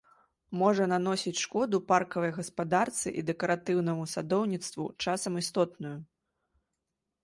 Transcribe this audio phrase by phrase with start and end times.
[0.61, 5.97] Можа наносіць шкоду паркавай гаспадарцы і дэкаратыўнаму садоўніцтву, часам істотную.